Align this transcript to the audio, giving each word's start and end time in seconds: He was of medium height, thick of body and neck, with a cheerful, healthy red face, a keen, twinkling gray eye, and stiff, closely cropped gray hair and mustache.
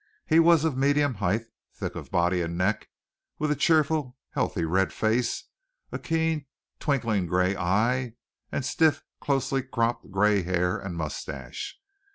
He 0.25 0.39
was 0.39 0.65
of 0.65 0.75
medium 0.75 1.13
height, 1.13 1.45
thick 1.75 1.93
of 1.93 2.09
body 2.09 2.41
and 2.41 2.57
neck, 2.57 2.89
with 3.37 3.51
a 3.51 3.55
cheerful, 3.55 4.17
healthy 4.31 4.65
red 4.65 4.91
face, 4.91 5.43
a 5.91 5.99
keen, 5.99 6.47
twinkling 6.79 7.27
gray 7.27 7.55
eye, 7.55 8.13
and 8.51 8.65
stiff, 8.65 9.03
closely 9.19 9.61
cropped 9.61 10.09
gray 10.09 10.41
hair 10.41 10.79
and 10.79 10.95
mustache. 10.97 11.79